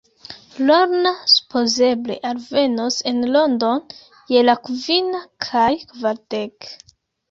[0.69, 4.03] Lorna supozeble alvenos en Londono
[4.35, 6.73] je la kvina kaj kvardek.